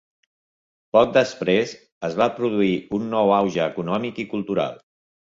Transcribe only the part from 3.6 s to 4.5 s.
econòmic i